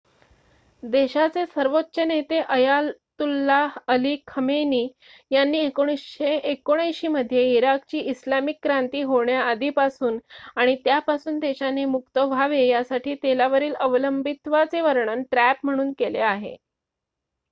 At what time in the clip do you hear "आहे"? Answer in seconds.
16.25-16.55